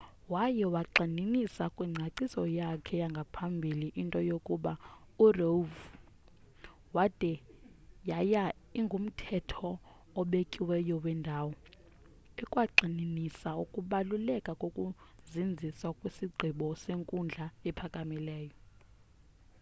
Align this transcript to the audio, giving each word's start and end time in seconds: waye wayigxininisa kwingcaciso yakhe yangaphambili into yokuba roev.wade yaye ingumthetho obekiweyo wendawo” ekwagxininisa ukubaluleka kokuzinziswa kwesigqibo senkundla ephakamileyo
waye 0.33 0.63
wayigxininisa 0.73 1.65
kwingcaciso 1.75 2.41
yakhe 2.57 2.95
yangaphambili 3.03 3.87
into 4.01 4.19
yokuba 4.29 4.73
roev.wade 5.37 7.33
yaye 8.09 8.41
ingumthetho 8.79 9.69
obekiweyo 10.19 10.95
wendawo” 11.03 11.53
ekwagxininisa 12.41 13.49
ukubaluleka 13.63 14.51
kokuzinziswa 14.61 15.89
kwesigqibo 15.99 16.67
senkundla 16.83 17.45
ephakamileyo 17.69 18.55